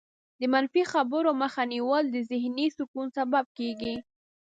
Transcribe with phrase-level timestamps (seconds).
[0.39, 3.95] د منفي خبرو مخه نیول د ذهني سکون سبب کېږي.